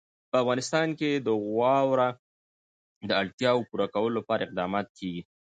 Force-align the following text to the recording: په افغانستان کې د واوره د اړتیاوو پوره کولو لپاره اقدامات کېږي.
په 0.29 0.35
افغانستان 0.43 0.87
کې 0.99 1.09
د 1.27 1.27
واوره 1.57 2.09
د 3.09 3.11
اړتیاوو 3.21 3.67
پوره 3.69 3.87
کولو 3.93 4.15
لپاره 4.19 4.41
اقدامات 4.43 4.87
کېږي. 4.97 5.23